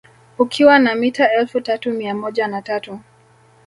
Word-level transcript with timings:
Ukiwa 0.37 0.79
na 0.79 0.95
mita 0.95 1.31
elfu 1.33 1.61
tatu 1.61 1.91
mia 1.91 2.15
moja 2.15 2.47
na 2.47 2.61
tatu 2.61 2.99